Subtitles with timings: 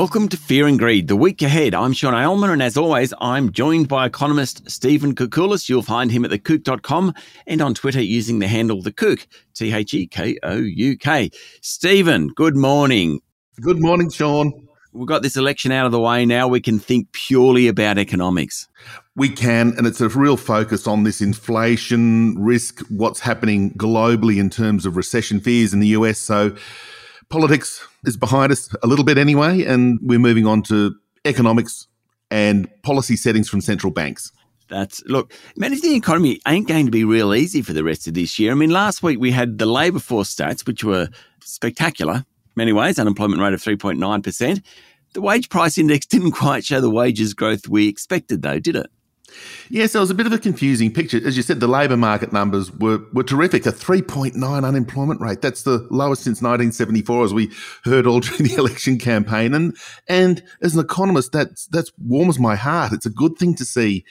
[0.00, 1.74] Welcome to Fear and Greed, the week ahead.
[1.74, 5.68] I'm Sean Aylmer, and as always, I'm joined by economist Stephen Koukoulas.
[5.68, 7.12] You'll find him at thekouk.com
[7.46, 11.28] and on Twitter using the handle thekouk, T H E K O U K.
[11.60, 13.20] Stephen, good morning.
[13.60, 14.66] Good morning, Sean.
[14.94, 16.48] We've got this election out of the way now.
[16.48, 18.68] We can think purely about economics.
[19.16, 24.48] We can, and it's a real focus on this inflation risk, what's happening globally in
[24.48, 26.18] terms of recession fears in the US.
[26.18, 26.56] So,
[27.30, 30.94] politics is behind us a little bit anyway, and we're moving on to
[31.24, 31.86] economics
[32.30, 34.32] and policy settings from central banks.
[34.68, 38.14] That's look, managing the economy ain't going to be real easy for the rest of
[38.14, 38.52] this year.
[38.52, 41.08] I mean, last week we had the labour force stats, which were
[41.40, 42.24] spectacular
[42.54, 44.62] many ways, unemployment rate of 3.9%.
[45.12, 48.86] The wage price index didn't quite show the wages growth we expected, though, did it?
[49.68, 51.20] Yes, it was a bit of a confusing picture.
[51.24, 53.66] As you said, the labour market numbers were, were terrific.
[53.66, 55.42] A 3.9 unemployment rate.
[55.42, 57.50] That's the lowest since 1974, as we
[57.84, 59.54] heard all during the election campaign.
[59.54, 59.76] And
[60.08, 62.92] and as an economist, that's that's warms my heart.
[62.92, 64.04] It's a good thing to see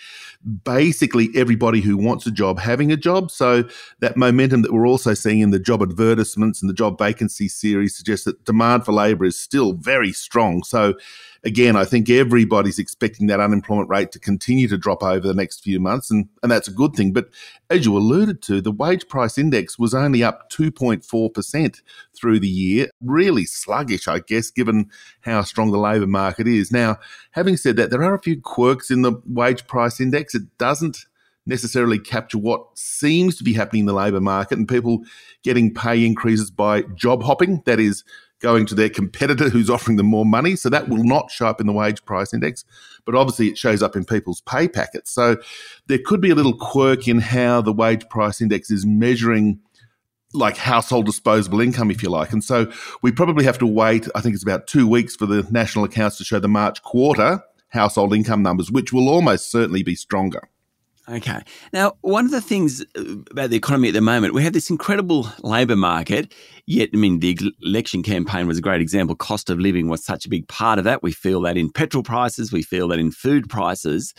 [0.63, 3.29] basically everybody who wants a job having a job.
[3.31, 3.63] So
[3.99, 7.95] that momentum that we're also seeing in the job advertisements and the job vacancy series
[7.95, 10.63] suggests that demand for labour is still very strong.
[10.63, 10.95] So
[11.43, 15.63] again, I think everybody's expecting that unemployment rate to continue to drop over the next
[15.63, 17.13] few months, and, and that's a good thing.
[17.13, 17.29] But
[17.69, 21.81] as you alluded to, the wage price index was only up 2.4%
[22.15, 22.87] through the year.
[23.01, 24.89] Really sluggish, I guess, given
[25.21, 26.71] how strong the labour market is.
[26.71, 26.97] Now,
[27.31, 30.35] having said that, there are a few quirks in the wage price index.
[30.35, 31.05] It doesn't
[31.45, 35.03] necessarily capture what seems to be happening in the labour market and people
[35.43, 37.61] getting pay increases by job hopping.
[37.65, 38.03] That is,
[38.39, 40.55] going to their competitor who's offering them more money.
[40.55, 42.65] So that will not show up in the wage price index,
[43.05, 45.11] but obviously it shows up in people's pay packets.
[45.11, 45.37] So
[45.87, 49.59] there could be a little quirk in how the wage price index is measuring
[50.33, 52.31] like household disposable income, if you like.
[52.31, 55.45] And so we probably have to wait, I think it's about two weeks for the
[55.49, 59.95] national accounts to show the March quarter household income numbers, which will almost certainly be
[59.95, 60.47] stronger.
[61.09, 61.41] Okay.
[61.73, 64.69] Now, one of the things uh, about the economy at the moment, we have this
[64.69, 66.33] incredible labour market.
[66.67, 69.15] Yet, I mean, the election campaign was a great example.
[69.15, 71.01] Cost of living was such a big part of that.
[71.01, 74.13] We feel that in petrol prices, we feel that in food prices.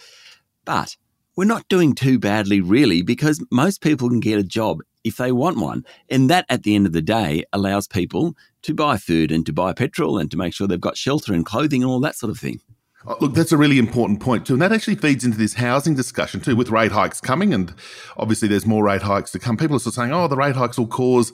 [0.64, 0.96] But
[1.36, 5.30] we're not doing too badly, really, because most people can get a job if they
[5.30, 5.84] want one.
[6.08, 9.52] And that, at the end of the day, allows people to buy food and to
[9.52, 12.30] buy petrol and to make sure they've got shelter and clothing and all that sort
[12.30, 12.60] of thing.
[13.06, 15.94] Oh, look, that's a really important point too, and that actually feeds into this housing
[15.94, 16.54] discussion too.
[16.54, 17.72] With rate hikes coming, and
[18.18, 19.56] obviously there's more rate hikes to come.
[19.56, 21.32] People are still saying, "Oh, the rate hikes will cause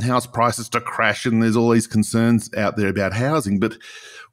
[0.00, 3.58] house prices to crash," and there's all these concerns out there about housing.
[3.58, 3.78] But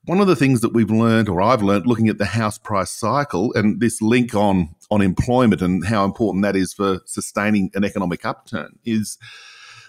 [0.03, 2.91] one of the things that we've learned, or I've learned, looking at the house price
[2.91, 7.84] cycle and this link on on employment and how important that is for sustaining an
[7.84, 9.18] economic upturn, is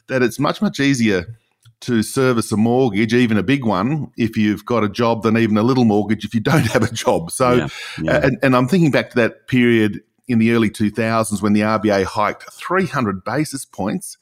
[0.06, 1.36] that it's much much easier
[1.80, 5.58] to service a mortgage, even a big one, if you've got a job, than even
[5.58, 7.30] a little mortgage if you don't have a job.
[7.30, 7.68] So, yeah,
[8.02, 8.12] yeah.
[8.12, 11.60] Uh, and, and I'm thinking back to that period in the early 2000s when the
[11.60, 14.18] RBA hiked 300 basis points.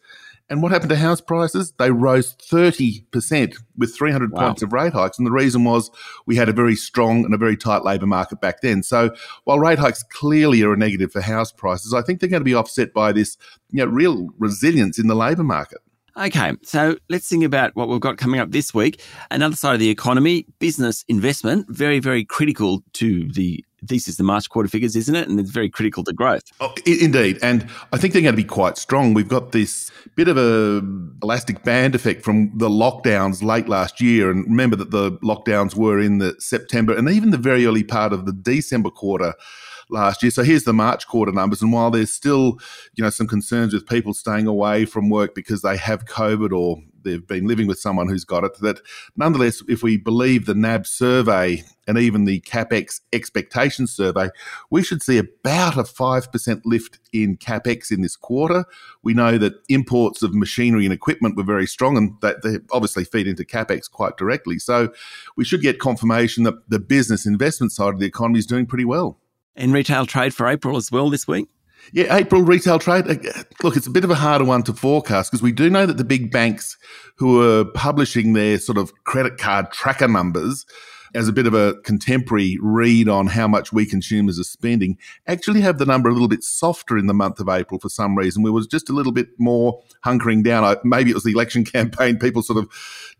[0.50, 1.72] And what happened to house prices?
[1.78, 4.40] They rose 30% with 300 wow.
[4.40, 5.16] points of rate hikes.
[5.16, 5.90] And the reason was
[6.26, 8.82] we had a very strong and a very tight labour market back then.
[8.82, 12.42] So while rate hikes clearly are a negative for house prices, I think they're going
[12.42, 13.38] to be offset by this
[13.70, 15.78] you know, real resilience in the labour market.
[16.16, 19.02] Okay, so let's think about what we've got coming up this week.
[19.32, 24.48] Another side of the economy, business investment, very, very critical to the thesis, the March
[24.48, 25.28] quarter figures, isn't it?
[25.28, 26.44] And it's very critical to growth.
[26.60, 27.38] Oh, indeed.
[27.42, 29.12] And I think they're going to be quite strong.
[29.12, 30.82] We've got this bit of a
[31.22, 34.30] elastic band effect from the lockdowns late last year.
[34.30, 38.12] And remember that the lockdowns were in the September and even the very early part
[38.12, 39.34] of the December quarter
[39.90, 40.30] last year.
[40.30, 41.62] So here's the March quarter numbers.
[41.62, 42.58] And while there's still,
[42.94, 46.78] you know, some concerns with people staying away from work because they have COVID or
[47.02, 48.80] they've been living with someone who's got it, that
[49.16, 54.30] nonetheless, if we believe the NAB survey and even the CapEx expectation survey,
[54.70, 58.64] we should see about a 5% lift in CapEx in this quarter.
[59.02, 63.04] We know that imports of machinery and equipment were very strong and that they obviously
[63.04, 64.58] feed into CapEx quite directly.
[64.58, 64.92] So
[65.36, 68.86] we should get confirmation that the business investment side of the economy is doing pretty
[68.86, 69.18] well
[69.56, 71.48] in retail trade for April as well this week?
[71.92, 73.08] Yeah, April retail trade.
[73.08, 75.86] Uh, look, it's a bit of a harder one to forecast because we do know
[75.86, 76.78] that the big banks
[77.16, 80.64] who are publishing their sort of credit card tracker numbers
[81.14, 85.60] as a bit of a contemporary read on how much we consumers are spending actually
[85.60, 88.42] have the number a little bit softer in the month of April for some reason.
[88.42, 90.76] We was just a little bit more hunkering down.
[90.84, 92.68] Maybe it was the election campaign, people sort of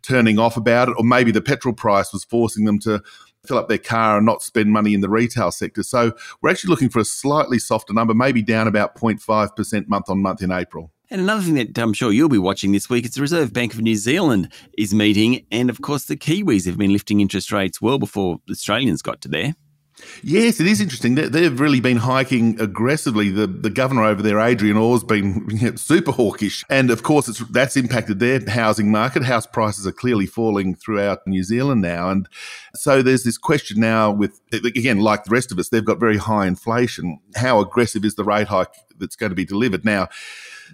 [0.02, 3.02] turning off about it, or maybe the petrol price was forcing them to
[3.46, 5.82] fill up their car and not spend money in the retail sector.
[5.82, 10.18] So we're actually looking for a slightly softer number, maybe down about 0.5% month on
[10.18, 10.90] month in April.
[11.10, 13.74] And another thing that I'm sure you'll be watching this week is the Reserve Bank
[13.74, 15.46] of New Zealand is meeting.
[15.52, 19.28] And of course, the Kiwis have been lifting interest rates well before Australians got to
[19.28, 19.54] there.
[20.22, 21.14] Yes, it is interesting.
[21.14, 23.30] They've really been hiking aggressively.
[23.30, 27.28] The the governor over there, Adrian Orr's been you know, super hawkish, and of course,
[27.28, 29.22] it's that's impacted their housing market.
[29.22, 32.28] House prices are clearly falling throughout New Zealand now, and
[32.74, 34.10] so there's this question now.
[34.10, 37.20] With again, like the rest of us, they've got very high inflation.
[37.36, 40.08] How aggressive is the rate hike that's going to be delivered now?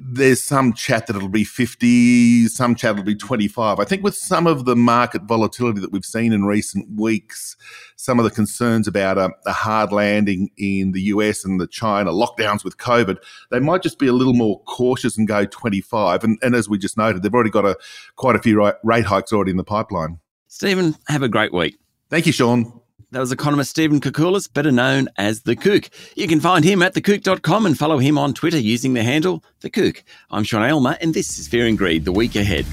[0.03, 3.79] There's some chat that it'll be 50, some chat it'll be 25.
[3.79, 7.57] I think with some of the market volatility that we've seen in recent weeks,
[7.97, 12.13] some of the concerns about a, a hard landing in the US and the China
[12.13, 13.19] lockdowns with COVID,
[13.51, 16.25] they might just be a little more cautious and go 25.
[16.25, 17.77] And, and as we just noted, they've already got a
[18.17, 20.19] quite a few rate hikes already in the pipeline.
[20.49, 21.79] Stephen, have a great week.
[22.09, 22.81] Thank you, Sean.
[23.13, 25.91] That was economist Stephen Koukoulas, better known as The Kouk.
[26.15, 29.71] You can find him at thekouk.com and follow him on Twitter using the handle The
[29.71, 30.05] Kouk.
[30.31, 32.67] I'm Sean Aylmer, and this is Fear and Greed, the week ahead.